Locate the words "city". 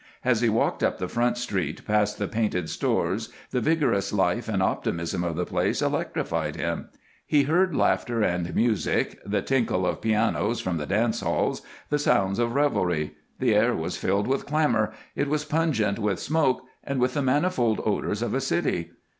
18.41-18.89